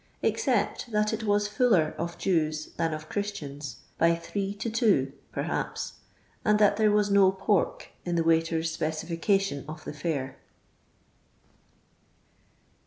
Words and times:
except 0.23 0.91
that 0.91 1.13
it 1.13 1.25
was 1.25 1.47
fuller 1.47 1.93
of 1.95 2.17
Jews 2.17 2.71
than 2.75 2.91
of 2.91 3.07
Chribtiiins, 3.07 3.75
by 3.99 4.15
three 4.15 4.51
to 4.55 4.67
two, 4.67 5.13
per 5.31 5.43
haps, 5.43 5.99
and 6.43 6.57
that 6.57 6.77
there 6.77 6.89
was 6.91 7.11
no 7.11 7.31
*' 7.31 7.31
pork" 7.31 7.89
in 8.03 8.15
the 8.15 8.23
waiter's 8.23 8.71
specification 8.71 9.63
of 9.67 9.83
the 9.83 9.93
fare. 9.93 10.39